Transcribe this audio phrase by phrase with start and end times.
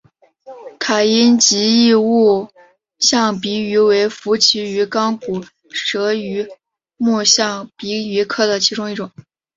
[0.79, 2.47] 卡因吉异吻
[2.97, 6.47] 象鼻鱼为辐鳍鱼纲骨舌鱼
[6.97, 9.11] 目象鼻鱼科的其中一种。